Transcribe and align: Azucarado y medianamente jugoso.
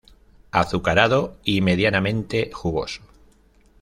Azucarado 0.51 1.37
y 1.43 1.61
medianamente 1.61 2.49
jugoso. 2.51 3.03